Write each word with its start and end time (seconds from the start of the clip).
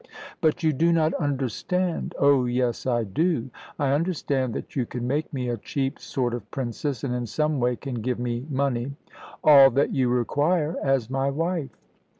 "But 0.41 0.63
you 0.63 0.73
do 0.73 0.91
not 0.91 1.13
understand" 1.13 2.15
"Oh 2.17 2.45
yes, 2.45 2.87
I 2.87 3.03
do. 3.03 3.51
I 3.77 3.91
understand 3.91 4.51
that 4.55 4.75
you 4.75 4.83
can 4.87 5.05
make 5.05 5.31
me 5.31 5.47
a 5.47 5.57
cheap 5.57 5.99
sort 5.99 6.33
of 6.33 6.49
princess, 6.49 7.03
and 7.03 7.13
in 7.13 7.27
some 7.27 7.59
way 7.59 7.75
can 7.75 8.01
give 8.01 8.17
me 8.17 8.47
money" 8.49 8.93
"All 9.43 9.69
that 9.69 9.93
you 9.93 10.09
require 10.09 10.75
as 10.81 11.11
my 11.11 11.29
wife." 11.29 11.69